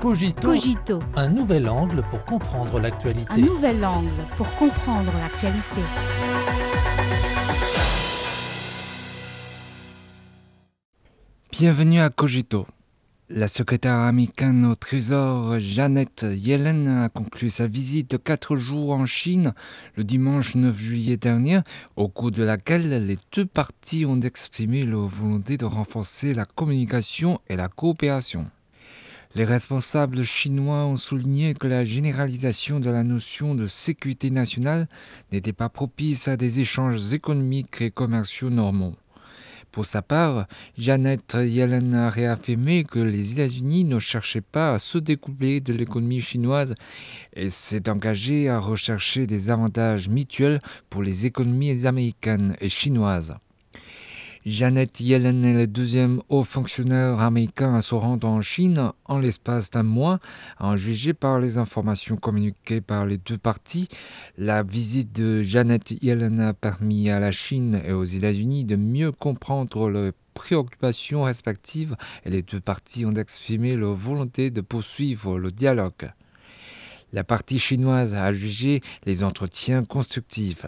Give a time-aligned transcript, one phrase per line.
[0.00, 3.32] Cogito, Cogito, un nouvel angle pour comprendre l'actualité.
[3.32, 5.80] un nouvel angle pour comprendre l'actualité.
[11.50, 12.68] Bienvenue à Cogito.
[13.28, 19.04] La secrétaire américaine au Trésor Janet Yellen a conclu sa visite de quatre jours en
[19.04, 19.52] Chine
[19.96, 21.60] le dimanche 9 juillet dernier,
[21.96, 27.40] au cours de laquelle les deux parties ont exprimé leur volonté de renforcer la communication
[27.48, 28.46] et la coopération.
[29.38, 34.88] Les responsables chinois ont souligné que la généralisation de la notion de sécurité nationale
[35.30, 38.96] n'était pas propice à des échanges économiques et commerciaux normaux.
[39.70, 44.98] Pour sa part, Janet Yellen a réaffirmé que les États-Unis ne cherchaient pas à se
[44.98, 46.74] découpler de l'économie chinoise
[47.32, 50.58] et s'est engagée à rechercher des avantages mutuels
[50.90, 53.36] pour les économies américaines et chinoises.
[54.46, 59.70] Janet Yellen est le deuxième haut fonctionnaire américain à se rendre en Chine en l'espace
[59.70, 60.20] d'un mois.
[60.60, 63.88] En jugé par les informations communiquées par les deux parties,
[64.36, 69.10] la visite de Janet Yellen a permis à la Chine et aux États-Unis de mieux
[69.10, 75.50] comprendre leurs préoccupations respectives et les deux parties ont exprimé leur volonté de poursuivre le
[75.50, 76.12] dialogue.
[77.12, 80.66] La partie chinoise a jugé les entretiens constructifs.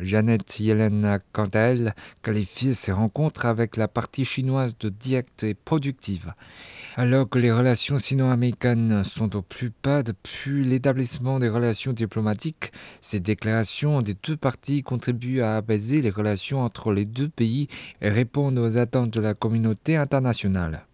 [0.00, 5.42] Janet Yellen a quant à elle qualifié ses rencontres avec la partie chinoise de directes
[5.42, 6.32] et productives.
[6.96, 13.20] Alors que les relations sino-américaines sont au plus bas depuis l'établissement des relations diplomatiques, ces
[13.20, 17.68] déclarations des deux parties contribuent à apaiser les relations entre les deux pays
[18.00, 20.87] et répondent aux attentes de la communauté internationale.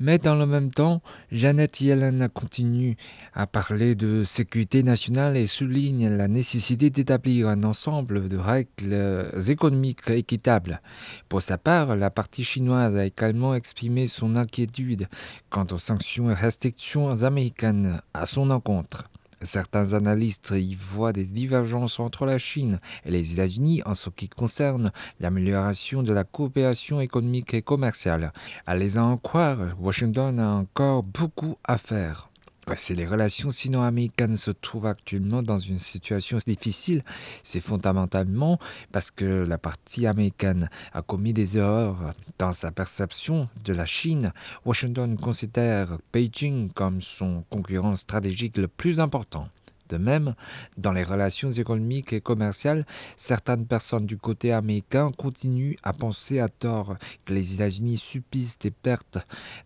[0.00, 2.96] Mais dans le même temps, Janet Yellen continue
[3.34, 10.08] à parler de sécurité nationale et souligne la nécessité d'établir un ensemble de règles économiques
[10.08, 10.80] équitables.
[11.28, 15.08] Pour sa part, la partie chinoise a également exprimé son inquiétude
[15.50, 19.10] quant aux sanctions et restrictions américaines à son encontre.
[19.40, 24.28] Certains analystes y voient des divergences entre la Chine et les États-Unis en ce qui
[24.28, 28.32] concerne l'amélioration de la coopération économique et commerciale.
[28.66, 32.27] À les en croire, Washington a encore beaucoup à faire.
[32.74, 37.02] Si les relations sino-américaines se trouvent actuellement dans une situation difficile,
[37.42, 38.58] c'est fondamentalement
[38.92, 44.32] parce que la partie américaine a commis des erreurs dans sa perception de la Chine.
[44.64, 49.48] Washington considère Beijing comme son concurrent stratégique le plus important.
[49.88, 50.34] De même,
[50.76, 52.84] dans les relations économiques et commerciales,
[53.16, 58.70] certaines personnes du côté américain continuent à penser à tort que les États-Unis subissent des
[58.70, 59.18] pertes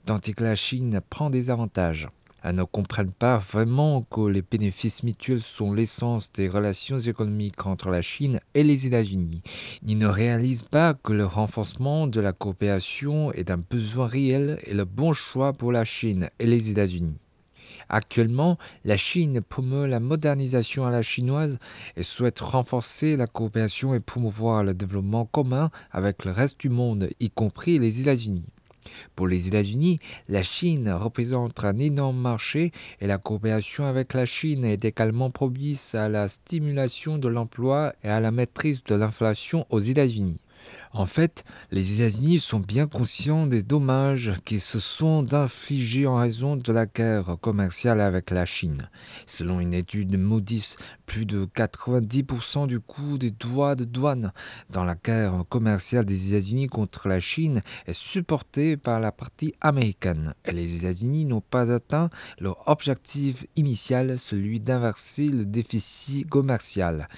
[0.05, 2.09] tandis que la Chine prend des avantages.
[2.43, 7.91] Elles ne comprennent pas vraiment que les bénéfices mutuels sont l'essence des relations économiques entre
[7.91, 9.43] la Chine et les États-Unis.
[9.87, 14.75] Ils ne réalisent pas que le renforcement de la coopération est un besoin réel et
[14.75, 17.19] le bon choix pour la Chine et les États-Unis.
[17.89, 21.59] Actuellement, la Chine promeut la modernisation à la chinoise
[21.97, 27.11] et souhaite renforcer la coopération et promouvoir le développement commun avec le reste du monde,
[27.21, 28.47] y compris les États-Unis.
[29.17, 29.99] Pour les États-Unis,
[30.29, 35.95] la Chine représente un énorme marché et la coopération avec la Chine est également propice
[35.95, 40.42] à la stimulation de l'emploi et à la maîtrise de l'inflation aux États-Unis.
[40.95, 46.57] En fait, les États-Unis sont bien conscients des dommages qui se sont infligés en raison
[46.57, 48.91] de la guerre commerciale avec la Chine.
[49.27, 50.77] Selon une étude de Moody's,
[51.07, 54.33] plus de 90% du coût des droits de douane
[54.69, 60.35] dans la guerre commerciale des États-Unis contre la Chine est supporté par la partie américaine.
[60.51, 67.09] Les États-Unis n'ont pas atteint leur objectif initial, celui d'inverser le déficit commercial.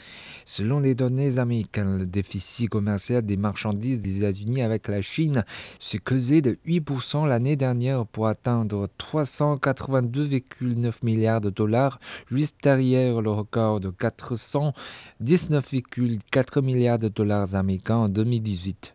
[0.44, 5.44] Selon les données américaines, le déficit commercial des marchandises des États-Unis avec la Chine
[5.80, 13.30] s'est creusé de 8% l'année dernière pour atteindre 382,9 milliards de dollars, juste derrière le
[13.30, 18.94] record de 419,4 milliards de dollars américains en 2018.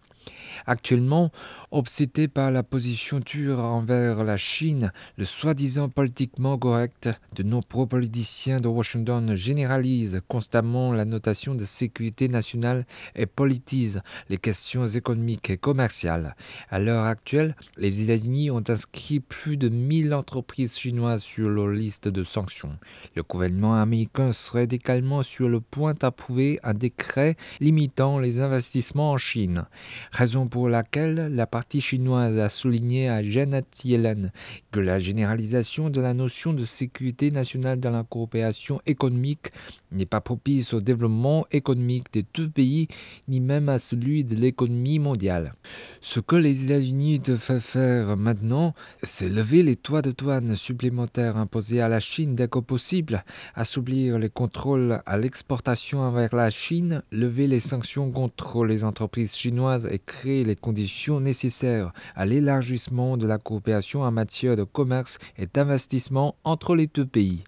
[0.65, 1.31] Actuellement,
[1.71, 8.59] obsédé par la position dure envers la Chine, le soi-disant politiquement correct, de nombreux politiciens
[8.59, 12.85] de Washington généralisent constamment la notation de sécurité nationale
[13.15, 16.35] et politisent les questions économiques et commerciales.
[16.69, 22.07] À l'heure actuelle, les États-Unis ont inscrit plus de 1000 entreprises chinoises sur leur liste
[22.07, 22.77] de sanctions.
[23.15, 29.17] Le gouvernement américain serait également sur le point d'approuver un décret limitant les investissements en
[29.17, 29.65] Chine,
[30.11, 34.31] raison pour laquelle la partie chinoise a souligné à Janet Yellen
[34.71, 39.51] que la généralisation de la notion de sécurité nationale dans la coopération économique
[39.91, 42.87] n'est pas propice au développement économique des deux pays,
[43.27, 45.53] ni même à celui de l'économie mondiale.
[46.01, 51.81] Ce que les États-Unis devraient faire maintenant, c'est lever les toits de douane supplémentaires imposés
[51.81, 53.23] à la Chine dès que possible,
[53.55, 59.87] assouplir les contrôles à l'exportation avec la Chine, lever les sanctions contre les entreprises chinoises
[59.91, 65.47] et créer les conditions nécessaires à l'élargissement de la coopération en matière de commerce et
[65.47, 67.43] d'investissement entre les deux pays.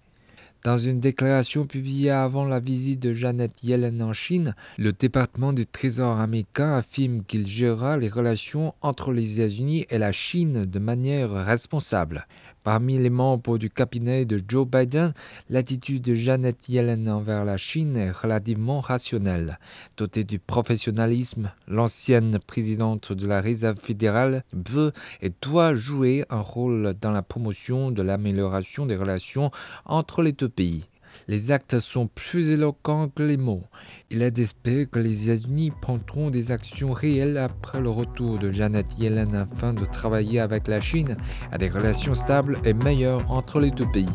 [0.64, 5.66] Dans une déclaration publiée avant la visite de Janet Yellen en Chine, le département du
[5.66, 11.32] Trésor américain affirme qu'il gérera les relations entre les États-Unis et la Chine de manière
[11.32, 12.28] responsable.
[12.64, 15.12] Parmi les membres du cabinet de Joe Biden,
[15.48, 19.58] l'attitude de Janet Yellen envers la Chine est relativement rationnelle.
[19.96, 26.94] Dotée du professionnalisme, l'ancienne présidente de la Réserve fédérale veut et doit jouer un rôle
[27.00, 29.50] dans la promotion de l'amélioration des relations
[29.84, 30.84] entre les deux pays.
[31.28, 33.64] Les actes sont plus éloquents que les mots.
[34.10, 38.86] Il est d'espérer que les États-Unis prendront des actions réelles après le retour de Janet
[38.98, 41.16] Yellen afin de travailler avec la Chine
[41.50, 44.06] à des relations stables et meilleures entre les deux pays.